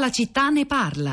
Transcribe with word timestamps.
La 0.00 0.10
città 0.10 0.50
ne 0.50 0.64
parla. 0.64 1.12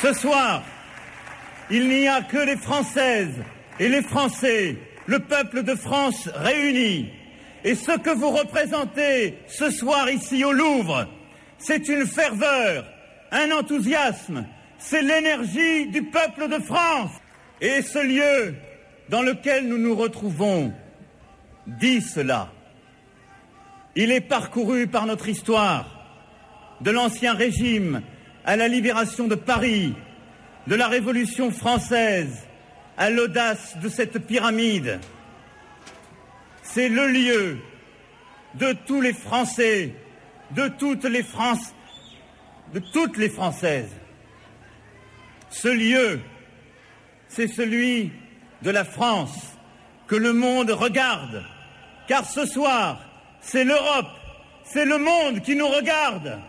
Ce 0.00 0.14
soir, 0.14 0.62
il 1.68 1.88
n'y 1.88 2.06
a 2.06 2.22
que 2.22 2.38
les 2.38 2.56
Françaises 2.56 3.42
et 3.78 3.88
les 3.88 4.02
Français, 4.02 4.76
le 5.06 5.20
peuple 5.20 5.62
de 5.62 5.74
France 5.74 6.28
réuni. 6.34 7.10
Et 7.64 7.74
ce 7.74 7.98
que 7.98 8.10
vous 8.10 8.30
représentez 8.30 9.38
ce 9.46 9.70
soir 9.70 10.10
ici 10.10 10.44
au 10.44 10.52
Louvre, 10.52 11.06
c'est 11.58 11.88
une 11.88 12.06
ferveur, 12.06 12.84
un 13.32 13.50
enthousiasme, 13.50 14.46
c'est 14.78 15.02
l'énergie 15.02 15.86
du 15.86 16.02
peuple 16.04 16.48
de 16.48 16.62
France. 16.62 17.10
Et 17.60 17.82
ce 17.82 17.98
lieu 17.98 18.54
dans 19.08 19.22
lequel 19.22 19.66
nous 19.66 19.78
nous 19.78 19.96
retrouvons 19.96 20.72
dit 21.66 22.00
cela. 22.00 22.52
Il 23.96 24.12
est 24.12 24.20
parcouru 24.20 24.86
par 24.86 25.06
notre 25.06 25.28
histoire, 25.28 25.86
de 26.80 26.90
l'Ancien 26.90 27.34
Régime 27.34 28.02
à 28.44 28.56
la 28.56 28.68
libération 28.68 29.26
de 29.26 29.34
Paris, 29.34 29.94
de 30.68 30.76
la 30.76 30.86
Révolution 30.86 31.50
française 31.50 32.47
à 32.98 33.10
l'audace 33.10 33.78
de 33.78 33.88
cette 33.88 34.18
pyramide. 34.26 34.98
C'est 36.62 36.88
le 36.88 37.06
lieu 37.06 37.58
de 38.56 38.74
tous 38.86 39.00
les 39.00 39.12
Français, 39.12 39.94
de 40.50 40.68
toutes 40.68 41.04
les 41.04 41.24
de 42.74 42.80
toutes 42.92 43.16
les 43.16 43.30
Françaises. 43.30 43.90
Ce 45.50 45.68
lieu, 45.68 46.20
c'est 47.28 47.48
celui 47.48 48.10
de 48.62 48.70
la 48.70 48.84
France 48.84 49.56
que 50.08 50.16
le 50.16 50.32
monde 50.32 50.70
regarde, 50.70 51.44
car 52.08 52.28
ce 52.28 52.44
soir, 52.46 53.00
c'est 53.40 53.64
l'Europe, 53.64 54.10
c'est 54.64 54.84
le 54.84 54.98
monde 54.98 55.40
qui 55.42 55.54
nous 55.54 55.68
regarde. 55.68 56.40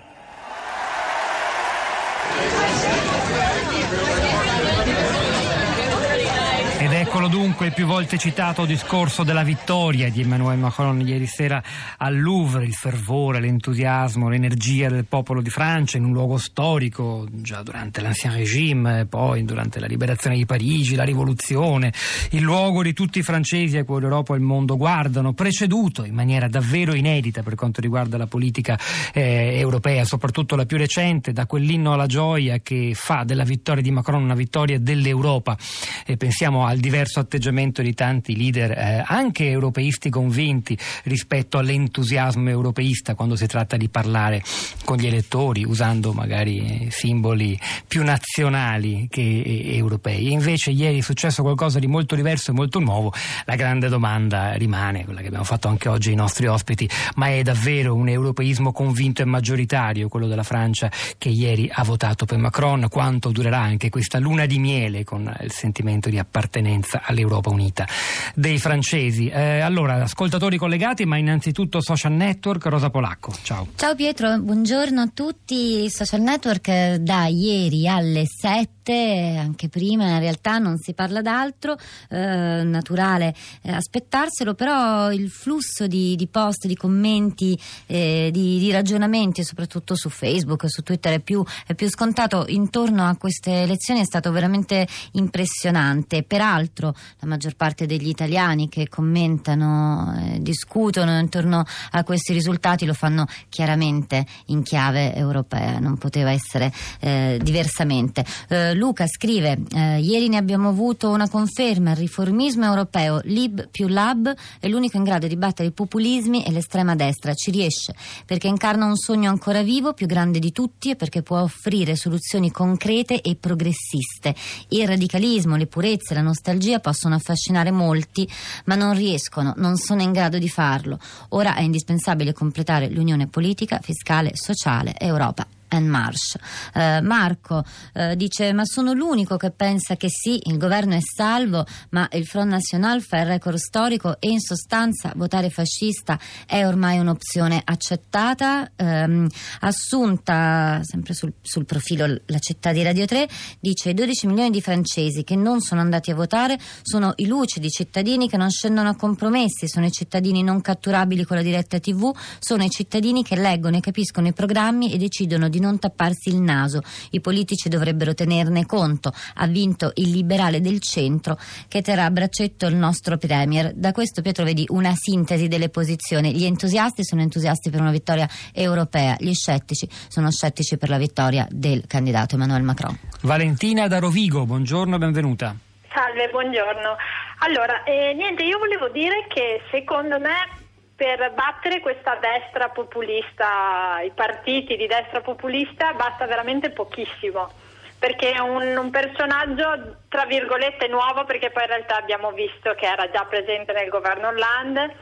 Eccolo 7.09 7.27
dunque 7.27 7.65
il 7.65 7.73
più 7.73 7.87
volte 7.87 8.19
citato 8.19 8.65
discorso 8.65 9.23
della 9.23 9.41
vittoria 9.41 10.11
di 10.11 10.21
Emmanuel 10.21 10.59
Macron 10.59 11.01
ieri 11.01 11.25
sera 11.25 11.61
al 11.97 12.15
Louvre, 12.19 12.65
il 12.65 12.75
fervore, 12.75 13.39
l'entusiasmo, 13.39 14.29
l'energia 14.29 14.89
del 14.89 15.05
popolo 15.05 15.41
di 15.41 15.49
Francia 15.49 15.97
in 15.97 16.03
un 16.03 16.11
luogo 16.11 16.37
storico, 16.37 17.25
già 17.31 17.63
durante 17.63 18.01
l'Ancien 18.01 18.35
Régime, 18.35 19.07
poi 19.07 19.43
durante 19.43 19.79
la 19.79 19.87
liberazione 19.87 20.35
di 20.35 20.45
Parigi, 20.45 20.93
la 20.93 21.03
rivoluzione, 21.03 21.91
il 22.29 22.41
luogo 22.41 22.83
di 22.83 22.93
tutti 22.93 23.17
i 23.17 23.23
francesi 23.23 23.77
a 23.77 23.83
cui 23.83 23.99
l'Europa 23.99 24.35
e 24.35 24.37
il 24.37 24.43
mondo 24.43 24.77
guardano, 24.77 25.33
preceduto 25.33 26.05
in 26.05 26.13
maniera 26.13 26.47
davvero 26.47 26.93
inedita 26.93 27.41
per 27.41 27.55
quanto 27.55 27.81
riguarda 27.81 28.17
la 28.17 28.27
politica 28.27 28.77
eh, 29.13 29.57
europea, 29.57 30.05
soprattutto 30.05 30.55
la 30.55 30.67
più 30.67 30.77
recente, 30.77 31.33
da 31.33 31.47
quell'inno 31.47 31.93
alla 31.93 32.05
gioia 32.05 32.59
che 32.59 32.91
fa 32.93 33.23
della 33.23 33.45
vittoria 33.45 33.81
di 33.81 33.89
Macron 33.89 34.21
una 34.21 34.35
vittoria 34.35 34.77
dell'Europa. 34.77 35.57
E 36.05 36.15
pensiamo 36.15 36.67
al 36.67 36.77
diverso 36.77 36.97
diverso 36.99 37.19
atteggiamento 37.21 37.81
di 37.81 37.93
tanti 37.93 38.35
leader, 38.35 38.71
eh, 38.71 39.03
anche 39.05 39.49
europeisti 39.49 40.09
convinti, 40.09 40.77
rispetto 41.03 41.57
all'entusiasmo 41.57 42.49
europeista 42.49 43.15
quando 43.15 43.37
si 43.37 43.47
tratta 43.47 43.77
di 43.77 43.87
parlare 43.87 44.43
con 44.83 44.97
gli 44.97 45.07
elettori, 45.07 45.63
usando 45.63 46.11
magari 46.11 46.89
simboli 46.91 47.57
più 47.87 48.03
nazionali 48.03 49.07
che 49.09 49.21
eh, 49.21 49.77
europei. 49.77 50.31
Invece 50.31 50.71
ieri 50.71 50.99
è 50.99 51.01
successo 51.01 51.41
qualcosa 51.41 51.79
di 51.79 51.87
molto 51.87 52.15
diverso 52.15 52.51
e 52.51 52.53
molto 52.53 52.79
nuovo. 52.79 53.13
La 53.45 53.55
grande 53.55 53.87
domanda 53.87 54.53
rimane, 54.53 55.05
quella 55.05 55.21
che 55.21 55.27
abbiamo 55.27 55.45
fatto 55.45 55.69
anche 55.69 55.87
oggi 55.87 56.09
ai 56.09 56.15
nostri 56.15 56.47
ospiti, 56.47 56.89
ma 57.15 57.29
è 57.29 57.41
davvero 57.43 57.95
un 57.95 58.09
europeismo 58.09 58.73
convinto 58.73 59.21
e 59.21 59.25
maggioritario, 59.25 60.09
quello 60.09 60.27
della 60.27 60.43
Francia 60.43 60.91
che 61.17 61.29
ieri 61.29 61.69
ha 61.71 61.83
votato 61.83 62.25
per 62.25 62.37
Macron? 62.37 62.87
Quanto 62.89 63.29
durerà 63.29 63.59
anche 63.59 63.89
questa 63.89 64.19
luna 64.19 64.45
di 64.45 64.59
miele 64.59 65.05
con 65.05 65.33
il 65.41 65.51
sentimento 65.51 66.09
di 66.09 66.17
appartenenza? 66.17 66.88
Appartenenza 66.89 67.01
all'Europa 67.03 67.49
Unita 67.49 67.87
dei 68.33 68.57
francesi. 68.57 69.29
Eh, 69.29 69.59
allora, 69.59 70.03
ascoltatori 70.03 70.57
collegati, 70.57 71.05
ma 71.05 71.17
innanzitutto 71.17 71.81
social 71.81 72.13
network, 72.13 72.65
Rosa 72.65 72.89
Polacco. 72.89 73.31
Ciao. 73.43 73.67
Ciao 73.75 73.93
Pietro, 73.95 74.39
buongiorno 74.39 75.01
a 75.01 75.09
tutti. 75.13 75.89
Social 75.89 76.21
network 76.21 76.95
da 76.95 77.27
ieri 77.27 77.87
alle 77.87 78.25
7 78.25 78.78
anche 78.93 79.69
prima 79.69 80.07
in 80.09 80.19
realtà 80.19 80.57
non 80.57 80.77
si 80.77 80.93
parla 80.93 81.21
d'altro, 81.21 81.77
eh, 82.09 82.63
naturale 82.63 83.33
eh, 83.61 83.71
aspettarselo, 83.71 84.53
però 84.53 85.11
il 85.11 85.29
flusso 85.29 85.87
di, 85.87 86.15
di 86.15 86.27
post, 86.27 86.67
di 86.67 86.75
commenti, 86.75 87.59
eh, 87.85 88.29
di, 88.31 88.59
di, 88.59 88.71
ragionamenti, 88.71 89.43
soprattutto 89.43 89.95
su 89.95 90.09
Facebook, 90.09 90.69
su 90.69 90.81
Twitter 90.81 91.13
è 91.13 91.19
più, 91.19 91.43
è 91.65 91.73
più 91.75 91.89
scontato 91.89 92.45
intorno 92.47 93.07
a 93.07 93.15
queste 93.15 93.61
elezioni 93.61 94.01
è 94.01 94.05
stato 94.05 94.31
veramente 94.31 94.87
impressionante. 95.13 96.23
Peraltro 96.23 96.95
la 97.19 97.27
maggior 97.27 97.55
parte 97.55 97.85
degli 97.85 98.07
italiani 98.07 98.69
che 98.69 98.87
commentano, 98.87 100.15
eh, 100.17 100.41
discutono 100.41 101.17
intorno 101.17 101.63
a 101.91 102.03
questi 102.03 102.33
risultati 102.33 102.85
lo 102.85 102.93
fanno 102.93 103.25
chiaramente 103.49 104.25
in 104.47 104.63
chiave 104.63 105.13
europea, 105.15 105.79
non 105.79 105.97
poteva 105.97 106.31
essere 106.31 106.71
eh, 106.99 107.39
diversamente. 107.41 108.25
Eh, 108.47 108.75
Luca 108.79 109.05
scrive: 109.07 109.59
eh, 109.73 109.99
Ieri 109.99 110.29
ne 110.29 110.37
abbiamo 110.37 110.69
avuto 110.69 111.09
una 111.09 111.27
conferma. 111.27 111.91
Il 111.91 111.97
riformismo 111.97 112.63
europeo, 112.63 113.19
Lib 113.25 113.67
più 113.69 113.87
Lab, 113.87 114.33
è 114.57 114.67
l'unico 114.69 114.95
in 114.95 115.03
grado 115.03 115.27
di 115.27 115.35
battere 115.35 115.67
i 115.67 115.71
populismi 115.71 116.45
e 116.45 116.51
l'estrema 116.51 116.95
destra. 116.95 117.33
Ci 117.33 117.51
riesce 117.51 117.93
perché 118.25 118.47
incarna 118.47 118.85
un 118.85 118.95
sogno 118.95 119.29
ancora 119.29 119.61
vivo, 119.63 119.93
più 119.93 120.07
grande 120.07 120.39
di 120.39 120.53
tutti 120.53 120.91
e 120.91 120.95
perché 120.95 121.21
può 121.21 121.41
offrire 121.41 121.97
soluzioni 121.97 122.51
concrete 122.51 123.21
e 123.21 123.35
progressiste. 123.35 124.33
Il 124.69 124.87
radicalismo, 124.87 125.57
le 125.57 125.67
purezze, 125.67 126.13
la 126.13 126.21
nostalgia 126.21 126.79
possono 126.79 127.15
affascinare 127.15 127.71
molti, 127.71 128.27
ma 128.65 128.75
non 128.75 128.95
riescono, 128.95 129.53
non 129.57 129.75
sono 129.75 130.01
in 130.01 130.13
grado 130.13 130.37
di 130.37 130.47
farlo. 130.47 130.97
Ora 131.29 131.55
è 131.55 131.61
indispensabile 131.61 132.31
completare 132.31 132.89
l'unione 132.89 133.27
politica, 133.27 133.79
fiscale, 133.83 134.31
sociale, 134.35 134.95
Europa 134.97 135.45
and 135.69 135.87
Marsh. 135.87 136.35
Eh, 136.73 137.01
Marco 137.01 137.63
eh, 137.93 138.15
dice: 138.15 138.53
Ma 138.53 138.65
sono 138.65 138.93
l'unico 138.93 139.37
che 139.37 139.51
pensa 139.51 139.95
che 139.95 140.09
sì, 140.09 140.39
il 140.45 140.57
governo 140.57 140.95
è 140.95 140.99
salvo, 141.01 141.65
ma 141.89 142.07
il 142.11 142.25
Front 142.25 142.51
National 142.51 143.01
fa 143.01 143.19
il 143.19 143.25
record 143.25 143.57
storico 143.57 144.19
e 144.19 144.29
in 144.29 144.39
sostanza 144.39 145.11
votare 145.15 145.49
fascista 145.49 146.19
è 146.45 146.65
ormai 146.65 146.99
un'opzione 146.99 147.61
accettata. 147.63 148.71
Eh, 148.75 149.27
assunta 149.61 150.79
sempre 150.83 151.13
sul, 151.13 151.33
sul, 151.41 151.65
profilo 151.65 152.05
La 152.25 152.39
città 152.39 152.71
di 152.71 152.83
Radio 152.83 153.05
3 153.05 153.27
dice: 153.59 153.89
I 153.89 153.93
12 153.93 154.27
milioni 154.27 154.49
di 154.49 154.61
francesi 154.61 155.23
che 155.23 155.35
non 155.35 155.61
sono 155.61 155.81
andati 155.81 156.11
a 156.11 156.15
votare 156.15 156.57
sono 156.81 157.13
i 157.17 157.27
lucidi 157.27 157.69
cittadini 157.69 158.29
che 158.29 158.37
non 158.37 158.49
scendono 158.49 158.89
a 158.89 158.95
compromessi, 158.95 159.67
sono 159.67 159.85
i 159.85 159.91
cittadini 159.91 160.43
non 160.43 160.61
catturabili 160.61 161.23
con 161.23 161.37
la 161.37 161.43
diretta 161.43 161.79
TV, 161.79 162.15
sono 162.39 162.63
i 162.63 162.69
cittadini 162.69 163.23
che 163.23 163.35
leggono 163.35 163.77
e 163.77 163.79
capiscono 163.79 164.27
i 164.27 164.33
programmi 164.33 164.91
e 164.91 164.97
decidono 164.97 165.49
di 165.49 165.58
di 165.59 165.61
non 165.61 165.77
tapparsi 165.77 166.29
il 166.29 166.41
naso. 166.41 166.81
I 167.11 167.19
politici 167.19 167.69
dovrebbero 167.69 168.13
tenerne 168.13 168.65
conto. 168.65 169.13
Ha 169.35 169.45
vinto 169.47 169.91
il 169.95 170.09
liberale 170.09 170.61
del 170.61 170.79
centro 170.79 171.37
che 171.67 171.81
terrà 171.81 172.05
a 172.05 172.11
braccetto 172.11 172.65
il 172.65 172.75
nostro 172.75 173.17
Premier. 173.17 173.73
Da 173.73 173.91
questo 173.91 174.21
Pietro 174.21 174.45
vedi 174.45 174.65
una 174.69 174.93
sintesi 174.95 175.47
delle 175.47 175.69
posizioni. 175.69 176.33
Gli 176.33 176.45
entusiasti 176.45 177.03
sono 177.03 177.21
entusiasti 177.21 177.69
per 177.69 177.81
una 177.81 177.91
vittoria 177.91 178.27
europea, 178.53 179.15
gli 179.19 179.33
scettici 179.33 179.87
sono 180.07 180.31
scettici 180.31 180.77
per 180.77 180.89
la 180.89 180.97
vittoria 180.97 181.45
del 181.51 181.83
candidato 181.85 182.35
Emmanuel 182.35 182.63
Macron. 182.63 182.97
Valentina 183.21 183.87
da 183.87 183.99
Rovigo, 183.99 184.45
buongiorno, 184.45 184.97
benvenuta. 184.97 185.55
Salve, 185.93 186.29
buongiorno. 186.29 186.95
Allora, 187.39 187.83
eh, 187.83 188.13
niente, 188.13 188.43
io 188.43 188.57
volevo 188.59 188.89
dire 188.89 189.25
che 189.27 189.61
secondo 189.71 190.19
me 190.19 190.58
per 190.99 191.31
battere 191.31 191.79
questa 191.79 192.15
destra 192.15 192.67
populista, 192.67 194.01
i 194.03 194.11
partiti 194.13 194.75
di 194.75 194.85
destra 194.85 195.21
populista, 195.21 195.93
basta 195.93 196.25
veramente 196.25 196.71
pochissimo. 196.71 197.49
Perché 197.97 198.33
è 198.33 198.39
un, 198.39 198.75
un, 198.75 198.89
personaggio, 198.89 199.95
tra 200.09 200.25
virgolette, 200.25 200.89
nuovo, 200.89 201.23
perché 201.23 201.51
poi 201.51 201.63
in 201.63 201.69
realtà 201.69 201.95
abbiamo 201.95 202.31
visto 202.33 202.73
che 202.75 202.85
era 202.85 203.09
già 203.09 203.23
presente 203.23 203.71
nel 203.71 203.87
governo 203.87 204.27
Hollande, 204.27 204.93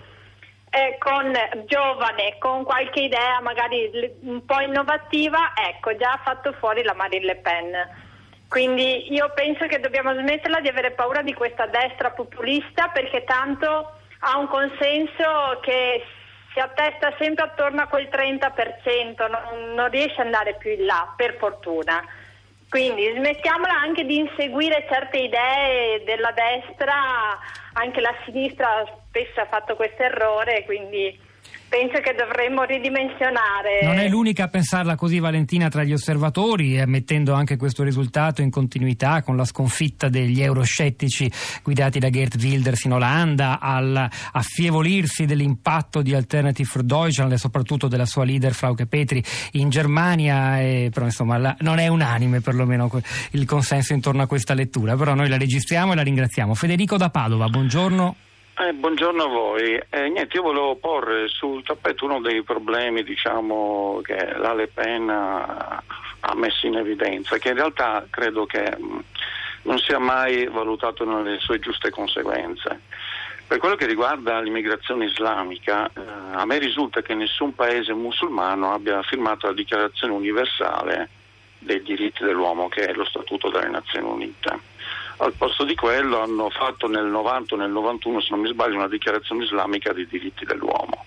eh, 0.69 0.97
con 0.99 1.33
giovane, 1.65 2.37
con 2.37 2.63
qualche 2.63 3.01
idea 3.01 3.39
magari 3.41 3.89
un 4.21 4.45
po' 4.45 4.59
innovativa, 4.59 5.53
ecco, 5.55 5.95
già 5.95 6.11
ha 6.11 6.21
fatto 6.23 6.53
fuori 6.53 6.83
la 6.83 6.93
Marine 6.93 7.25
Le 7.25 7.35
Pen. 7.37 8.05
Quindi 8.47 9.11
io 9.11 9.31
penso 9.33 9.65
che 9.65 9.79
dobbiamo 9.79 10.13
smetterla 10.13 10.59
di 10.59 10.67
avere 10.67 10.91
paura 10.91 11.23
di 11.23 11.33
questa 11.33 11.65
destra 11.65 12.11
populista 12.11 12.89
perché 12.89 13.23
tanto 13.23 13.96
ha 14.19 14.37
un 14.37 14.47
consenso 14.47 15.59
che 15.61 16.03
si 16.53 16.59
attesta 16.59 17.13
sempre 17.19 17.45
attorno 17.45 17.81
a 17.81 17.87
quel 17.87 18.07
30%, 18.11 19.29
non, 19.29 19.73
non 19.73 19.89
riesce 19.89 20.19
ad 20.19 20.25
andare 20.25 20.55
più 20.55 20.71
in 20.71 20.85
là, 20.85 21.13
per 21.15 21.35
fortuna. 21.37 22.03
Quindi 22.69 23.13
smettiamola 23.15 23.73
anche 23.73 24.03
di 24.03 24.17
inseguire 24.17 24.85
certe 24.89 25.19
idee 25.19 26.03
della 26.03 26.31
destra, 26.31 27.39
anche 27.73 28.01
la 28.01 28.13
sinistra 28.25 28.83
spesso 29.07 29.39
ha 29.39 29.45
fatto 29.45 29.75
questo 29.75 30.03
errore, 30.03 30.65
quindi 30.65 31.17
Penso 31.69 31.99
che 31.99 32.15
dovremmo 32.17 32.63
ridimensionare. 32.63 33.81
Non 33.83 33.97
è 33.97 34.07
l'unica 34.07 34.45
a 34.45 34.47
pensarla 34.47 34.95
così 34.95 35.19
Valentina 35.19 35.67
tra 35.67 35.83
gli 35.83 35.91
osservatori, 35.91 36.81
mettendo 36.85 37.33
anche 37.33 37.57
questo 37.57 37.83
risultato 37.83 38.41
in 38.41 38.49
continuità 38.49 39.21
con 39.21 39.35
la 39.35 39.43
sconfitta 39.43 40.07
degli 40.07 40.41
euroscettici 40.41 41.29
guidati 41.61 41.99
da 41.99 42.09
Gerd 42.09 42.41
Wilders 42.41 42.85
in 42.85 42.93
Olanda, 42.93 43.59
all'affievolirsi 43.59 45.25
dell'impatto 45.25 46.01
di 46.01 46.15
Alternative 46.15 46.67
for 46.69 46.83
Deutschland 46.83 47.33
e 47.33 47.37
soprattutto 47.37 47.89
della 47.89 48.05
sua 48.05 48.23
leader 48.23 48.53
Frauke 48.53 48.87
Petri 48.87 49.21
in 49.51 49.69
Germania, 49.69 50.61
e, 50.61 50.89
però 50.93 51.05
insomma 51.05 51.37
la, 51.37 51.55
non 51.59 51.79
è 51.79 51.87
unanime 51.87 52.39
perlomeno 52.39 52.89
il 53.31 53.45
consenso 53.45 53.91
intorno 53.91 54.21
a 54.21 54.27
questa 54.27 54.53
lettura, 54.53 54.95
però 54.95 55.13
noi 55.15 55.27
la 55.27 55.37
registriamo 55.37 55.91
e 55.91 55.95
la 55.95 56.01
ringraziamo. 56.01 56.55
Federico 56.55 56.95
da 56.95 57.09
Padova, 57.09 57.49
buongiorno. 57.49 58.15
Eh, 58.59 58.73
buongiorno 58.73 59.23
a 59.23 59.27
voi. 59.27 59.79
Eh, 59.87 60.09
niente, 60.09 60.35
io 60.35 60.41
volevo 60.41 60.75
porre 60.77 61.27
sul 61.27 61.61
tappeto 61.61 62.05
uno 62.05 62.19
dei 62.19 62.41
problemi 62.41 63.03
diciamo, 63.03 64.01
che 64.03 64.33
la 64.35 64.55
Le 64.55 64.67
Pen 64.67 65.07
ha, 65.11 65.83
ha, 66.21 66.35
messo 66.35 66.65
in 66.65 66.75
evidenza, 66.75 67.37
che 67.37 67.49
in 67.49 67.53
realtà 67.53 68.07
credo 68.09 68.47
che 68.47 68.75
mh, 68.75 69.03
non 69.61 69.77
sia 69.77 69.99
mai 69.99 70.47
valutato 70.47 71.05
nelle 71.05 71.37
sue 71.37 71.59
giuste 71.59 71.91
conseguenze. 71.91 72.81
Per 73.45 73.59
quello 73.59 73.75
che 73.75 73.85
riguarda 73.85 74.39
l'immigrazione 74.39 75.05
islamica, 75.05 75.85
eh, 75.85 76.01
a 76.31 76.43
me 76.45 76.57
risulta 76.57 77.03
che 77.03 77.13
nessun 77.13 77.53
paese 77.53 77.93
musulmano 77.93 78.73
abbia 78.73 79.03
firmato 79.03 79.45
la 79.45 79.53
dichiarazione 79.53 80.13
universale 80.13 81.09
dei 81.59 81.83
diritti 81.83 82.23
dell'uomo, 82.23 82.69
che 82.69 82.87
è 82.87 82.93
lo 82.93 83.05
Statuto 83.05 83.51
delle 83.51 83.69
Nazioni 83.69 84.09
Unite. 84.09 84.76
Al 85.19 85.33
posto 85.33 85.63
di 85.63 85.73
quello 85.73 86.21
hanno 86.21 86.49
fatto 86.51 86.87
nel 86.87 87.05
90 87.05 87.55
o 87.55 87.57
nel 87.57 87.71
91, 87.71 88.21
se 88.21 88.27
non 88.31 88.41
mi 88.41 88.49
sbaglio, 88.49 88.75
una 88.75 88.87
dichiarazione 88.87 89.45
islamica 89.45 89.91
dei 89.91 90.05
diritti 90.05 90.45
dell'uomo. 90.45 91.05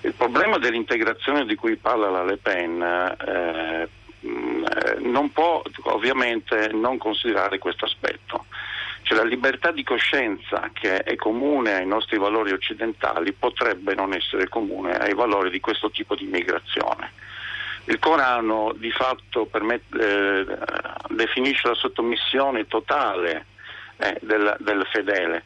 Il 0.00 0.14
problema 0.14 0.58
dell'integrazione 0.58 1.46
di 1.46 1.54
cui 1.54 1.76
parla 1.76 2.10
la 2.10 2.24
Le 2.24 2.36
Pen 2.38 2.82
eh, 2.82 3.88
mm, 4.26 4.64
non 5.10 5.30
può 5.32 5.62
ovviamente 5.84 6.70
non 6.72 6.98
considerare 6.98 7.58
questo 7.58 7.84
aspetto. 7.84 8.46
Cioè 9.02 9.18
la 9.18 9.24
libertà 9.24 9.70
di 9.70 9.84
coscienza 9.84 10.70
che 10.72 10.98
è 11.04 11.14
comune 11.14 11.74
ai 11.74 11.86
nostri 11.86 12.18
valori 12.18 12.50
occidentali 12.50 13.32
potrebbe 13.32 13.94
non 13.94 14.12
essere 14.12 14.48
comune 14.48 14.96
ai 14.96 15.14
valori 15.14 15.50
di 15.50 15.60
questo 15.60 15.90
tipo 15.90 16.16
di 16.16 16.24
immigrazione. 16.24 17.12
Il 17.88 17.98
Corano 17.98 18.72
di 18.76 18.90
fatto 18.90 19.46
permette, 19.46 19.96
eh, 19.98 20.46
definisce 21.10 21.68
la 21.68 21.74
sottomissione 21.74 22.66
totale 22.66 23.46
eh, 23.98 24.18
del, 24.22 24.56
del 24.58 24.86
fedele. 24.90 25.44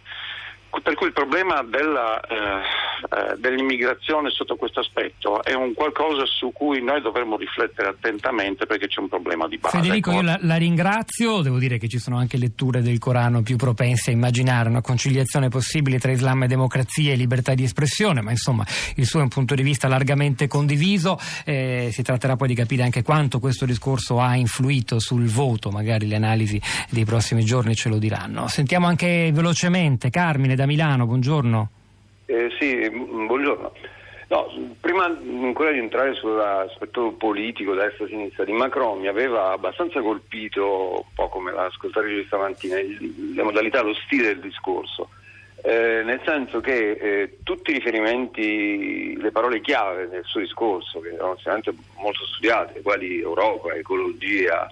Per 0.82 0.94
cui 0.94 1.08
il 1.08 1.12
problema 1.12 1.62
della, 1.62 2.20
eh, 3.08 3.36
dell'immigrazione 3.38 4.30
sotto 4.30 4.56
questo 4.56 4.80
aspetto 4.80 5.42
è 5.42 5.54
un 5.54 5.72
qualcosa 5.74 6.24
su 6.26 6.52
cui 6.52 6.82
noi 6.82 7.00
dovremmo 7.00 7.36
riflettere 7.36 7.88
attentamente 7.88 8.66
perché 8.66 8.88
c'è 8.88 9.00
un 9.00 9.08
problema 9.08 9.48
di 9.48 9.56
base. 9.56 9.78
Federico, 9.78 10.12
io 10.12 10.22
la, 10.22 10.38
la, 10.42 10.56
ringrazio, 10.56 11.40
devo 11.40 11.58
dire 11.58 11.78
che 11.78 11.88
ci 11.88 11.98
sono 11.98 12.18
anche 12.18 12.36
letture 12.36 12.82
del 12.82 12.98
Corano 12.98 13.42
più 13.42 13.56
propense 13.56 14.10
a 14.10 14.12
immaginare 14.12 14.68
una 14.68 14.82
conciliazione 14.82 15.48
possibile 15.48 15.98
tra 15.98 16.12
Islam 16.12 16.42
e 16.42 16.46
democrazia 16.46 17.12
e 17.12 17.16
libertà 17.16 17.54
di 17.54 17.64
espressione, 17.64 18.20
ma 18.20 18.30
insomma 18.30 18.64
il 18.96 19.06
suo 19.06 19.20
è 19.20 19.22
un 19.22 19.28
punto 19.28 19.54
di 19.54 19.62
vista 19.62 19.88
largamente 19.88 20.46
condiviso, 20.46 21.18
eh, 21.44 21.88
si 21.92 22.02
tratterà 22.02 22.36
poi 22.36 22.48
di 22.48 22.54
capire 22.54 22.82
anche 22.82 23.02
quanto 23.02 23.40
questo 23.40 23.64
discorso 23.64 24.20
ha 24.20 24.36
influito 24.36 24.98
sul 24.98 25.26
voto, 25.26 25.70
magari 25.70 26.06
le 26.06 26.16
analisi 26.16 26.60
dei 26.90 27.04
prossimi 27.04 27.44
giorni 27.44 27.74
ce 27.74 27.88
lo 27.88 27.98
diranno. 27.98 28.46
Sentiamo 28.48 28.86
anche 28.86 29.30
velocemente 29.32 30.10
Carmine 30.10 30.54
da 30.54 30.66
Milano, 30.66 31.06
buongiorno. 31.06 31.70
Eh, 32.30 32.48
sì, 32.60 32.88
mm, 32.88 33.26
buongiorno. 33.26 33.72
No, 34.28 34.76
prima 34.80 35.06
ancora 35.06 35.72
di 35.72 35.78
entrare 35.78 36.14
sull'aspetto 36.14 37.10
politico 37.18 37.74
destra-sinistra 37.74 38.44
di 38.44 38.52
Macron 38.52 39.00
mi 39.00 39.08
aveva 39.08 39.50
abbastanza 39.50 40.00
colpito, 40.00 41.04
un 41.04 41.12
po' 41.12 41.28
come 41.28 41.50
la 41.50 41.64
ascoltatrice 41.64 42.26
stamattina, 42.26 42.76
le 42.76 43.42
modalità, 43.42 43.82
lo 43.82 43.94
stile 43.94 44.28
del 44.28 44.38
discorso. 44.38 45.08
Eh, 45.62 46.02
nel 46.04 46.20
senso 46.24 46.60
che 46.60 46.92
eh, 46.92 47.38
tutti 47.42 47.72
i 47.72 47.74
riferimenti, 47.74 49.20
le 49.20 49.32
parole 49.32 49.60
chiave 49.60 50.08
del 50.08 50.22
suo 50.24 50.38
discorso, 50.38 51.00
che 51.00 51.12
erano 51.12 51.34
sicuramente 51.36 51.74
molto 51.96 52.24
studiate, 52.26 52.82
quali 52.82 53.18
Europa, 53.18 53.74
ecologia, 53.74 54.70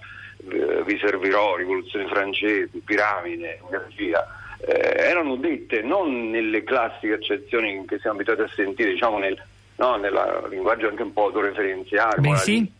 eh, 0.49 0.81
vi 0.85 0.97
servirò, 0.97 1.57
rivoluzione 1.57 2.07
francese, 2.07 2.69
piramide, 2.85 3.59
energia, 3.67 4.25
eh, 4.65 4.95
erano 4.97 5.35
dette 5.35 5.81
non 5.81 6.29
nelle 6.29 6.63
classiche 6.63 7.13
accezioni 7.13 7.85
che 7.85 7.99
siamo 7.99 8.17
abituati 8.17 8.41
a 8.41 8.49
sentire, 8.53 8.91
diciamo 8.91 9.17
nel 9.17 9.41
no, 9.79 9.95
nel 9.95 10.47
linguaggio 10.49 10.87
anche 10.87 11.03
un 11.03 11.13
po' 11.13 11.25
autoreferenziale. 11.25 12.19
Beh, 12.19 12.35
sì. 12.37 12.71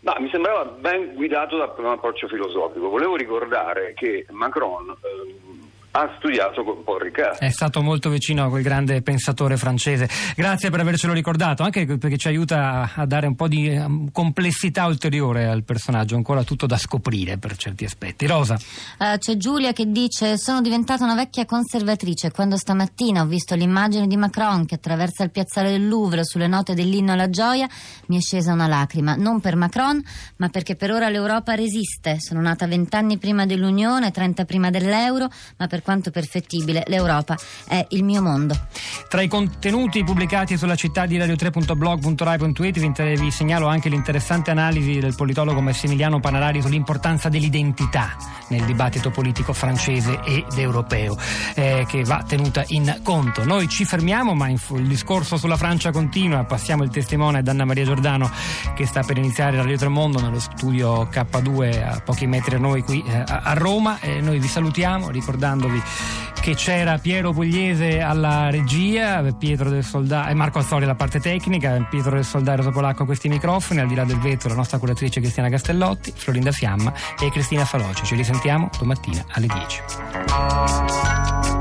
ma 0.00 0.16
mi 0.18 0.28
sembrava 0.30 0.64
ben 0.64 1.14
guidato 1.14 1.56
da 1.56 1.74
un 1.76 1.86
approccio 1.86 2.28
filosofico. 2.28 2.88
Volevo 2.88 3.16
ricordare 3.16 3.94
che 3.94 4.26
Macron 4.30 4.90
eh, 4.90 5.09
ha 5.92 6.14
studiato 6.18 6.62
con 6.62 6.84
Paul 6.84 7.00
Ricard. 7.00 7.38
È 7.38 7.50
stato 7.50 7.82
molto 7.82 8.10
vicino 8.10 8.44
a 8.44 8.48
quel 8.48 8.62
grande 8.62 9.02
pensatore 9.02 9.56
francese. 9.56 10.08
Grazie 10.36 10.70
per 10.70 10.80
avercelo 10.80 11.12
ricordato, 11.12 11.62
anche 11.62 11.84
perché 11.98 12.16
ci 12.16 12.28
aiuta 12.28 12.92
a 12.94 13.06
dare 13.06 13.26
un 13.26 13.34
po' 13.34 13.48
di 13.48 13.68
um, 13.68 14.10
complessità 14.12 14.86
ulteriore 14.86 15.46
al 15.46 15.64
personaggio, 15.64 16.14
ancora 16.14 16.44
tutto 16.44 16.66
da 16.66 16.76
scoprire 16.76 17.38
per 17.38 17.56
certi 17.56 17.84
aspetti. 17.84 18.26
Rosa. 18.26 18.58
Uh, 18.98 19.18
c'è 19.18 19.36
Giulia 19.36 19.72
che 19.72 19.90
dice: 19.90 20.38
Sono 20.38 20.60
diventata 20.60 21.02
una 21.02 21.14
vecchia 21.14 21.44
conservatrice. 21.44 22.30
Quando 22.30 22.56
stamattina 22.56 23.22
ho 23.22 23.26
visto 23.26 23.54
l'immagine 23.54 24.06
di 24.06 24.16
Macron 24.16 24.66
che 24.66 24.76
attraversa 24.76 25.24
il 25.24 25.30
piazzale 25.30 25.70
del 25.70 25.88
Louvre 25.88 26.24
sulle 26.24 26.46
note 26.46 26.74
dell'inno 26.74 27.12
alla 27.12 27.30
gioia, 27.30 27.68
mi 28.06 28.18
è 28.18 28.20
scesa 28.20 28.52
una 28.52 28.68
lacrima. 28.68 29.16
Non 29.16 29.40
per 29.40 29.56
Macron, 29.56 30.00
ma 30.36 30.48
perché 30.48 30.76
per 30.76 30.92
ora 30.92 31.08
l'Europa 31.08 31.54
resiste. 31.54 32.20
Sono 32.20 32.40
nata 32.40 32.66
vent'anni 32.66 33.18
prima 33.18 33.44
dell'Unione, 33.44 34.12
trenta 34.12 34.44
prima 34.44 34.70
dell'euro, 34.70 35.28
ma 35.56 35.66
per 35.66 35.79
per 35.80 35.82
quanto 35.82 36.10
perfettibile, 36.10 36.84
l'Europa 36.86 37.36
è 37.66 37.84
il 37.90 38.04
mio 38.04 38.22
mondo. 38.22 38.54
Tra 39.08 39.22
i 39.22 39.28
contenuti 39.28 40.04
pubblicati 40.04 40.56
sulla 40.56 40.74
città 40.74 41.06
di 41.06 41.18
radio3.blog.rai.it 41.18 42.78
vi, 42.78 43.16
vi 43.16 43.30
segnalo 43.30 43.66
anche 43.66 43.88
l'interessante 43.88 44.50
analisi 44.50 44.98
del 44.98 45.14
politologo 45.14 45.60
Massimiliano 45.60 46.20
Panarari 46.20 46.60
sull'importanza 46.60 47.28
dell'identità 47.28 48.14
nel 48.48 48.64
dibattito 48.64 49.10
politico 49.10 49.52
francese 49.52 50.20
ed 50.24 50.44
europeo, 50.56 51.16
eh, 51.54 51.86
che 51.88 52.02
va 52.04 52.22
tenuta 52.26 52.62
in 52.68 53.00
conto. 53.02 53.44
Noi 53.44 53.68
ci 53.68 53.84
fermiamo, 53.84 54.34
ma 54.34 54.48
il 54.50 54.86
discorso 54.86 55.36
sulla 55.36 55.56
Francia 55.56 55.90
continua. 55.90 56.44
Passiamo 56.44 56.82
il 56.82 56.90
testimone 56.90 57.38
ad 57.38 57.48
Anna 57.48 57.64
Maria 57.64 57.84
Giordano, 57.84 58.30
che 58.74 58.86
sta 58.86 59.02
per 59.02 59.16
iniziare 59.16 59.56
Radio 59.56 59.76
Tremondo 59.76 60.20
nello 60.20 60.40
studio 60.40 61.04
K2 61.04 61.88
a 61.88 62.00
pochi 62.00 62.26
metri 62.26 62.50
da 62.52 62.58
noi 62.58 62.82
qui 62.82 63.02
eh, 63.06 63.24
a 63.26 63.54
Roma. 63.54 63.98
E 64.00 64.20
noi 64.20 64.38
vi 64.38 64.48
salutiamo 64.48 65.10
ricordando 65.10 65.68
ricordatevi 65.70 65.82
che 66.40 66.54
c'era 66.54 66.96
Piero 66.96 67.32
Pugliese 67.32 68.00
alla 68.00 68.48
regia, 68.48 69.22
Pietro 69.38 69.68
del 69.68 69.84
Soldato 69.84 70.30
e 70.30 70.34
Marco 70.34 70.58
Azzori 70.58 70.84
alla 70.84 70.94
parte 70.94 71.20
tecnica, 71.20 71.86
Pietro 71.88 72.12
del 72.12 72.24
Soldato 72.24 72.70
Polacco 72.70 73.02
a 73.02 73.06
questi 73.06 73.28
microfoni, 73.28 73.80
al 73.80 73.86
di 73.86 73.94
là 73.94 74.04
del 74.04 74.18
vetro 74.18 74.48
la 74.48 74.54
nostra 74.54 74.78
curatrice 74.78 75.20
Cristiana 75.20 75.50
Castellotti, 75.50 76.12
Florinda 76.16 76.50
Fiamma 76.50 76.92
e 77.20 77.30
Cristina 77.30 77.66
Faloce. 77.66 78.04
Ci 78.04 78.14
risentiamo 78.14 78.70
domattina 78.78 79.22
alle 79.32 79.46
10. 79.46 81.59